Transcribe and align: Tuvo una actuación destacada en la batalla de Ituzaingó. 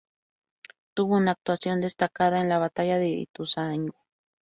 Tuvo 0.95 1.15
una 1.17 1.33
actuación 1.33 1.79
destacada 1.79 2.41
en 2.41 2.49
la 2.49 2.57
batalla 2.57 2.97
de 2.97 3.09
Ituzaingó. 3.09 3.99